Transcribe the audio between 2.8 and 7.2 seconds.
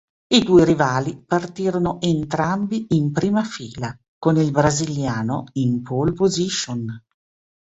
in prima fila, con il brasiliano in pole position.